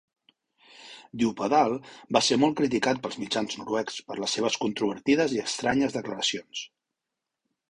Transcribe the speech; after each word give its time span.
Djupedal 1.23 1.73
va 2.17 2.21
ser 2.27 2.37
molt 2.43 2.57
criticat 2.61 3.03
pels 3.03 3.19
mitjans 3.25 3.59
noruecs 3.61 4.01
per 4.09 4.19
les 4.23 4.35
seves 4.39 4.59
controvertides 4.65 5.37
i 5.37 5.43
estranyes 5.49 5.99
declaracions. 6.01 6.65